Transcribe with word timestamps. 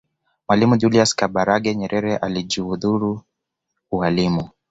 mwalimu 0.47 0.77
julius 0.77 1.15
kambarage 1.15 1.75
nyerere 1.75 2.17
alijihudhuru 2.17 3.21
ualimu 3.91 4.49